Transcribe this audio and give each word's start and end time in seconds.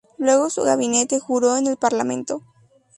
Luego 0.17 0.49
su 0.49 0.63
gabinete 0.63 1.19
juró 1.19 1.57
en 1.57 1.67
el 1.67 1.77
Parlamento. 1.77 2.41